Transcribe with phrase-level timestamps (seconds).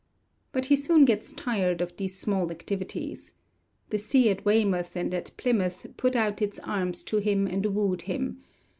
[0.51, 3.33] But he soon gets tired of these small activities.
[3.91, 8.01] The sea at Weymouth and at Plymouth put out its arms to him and wooed
[8.01, 8.41] him.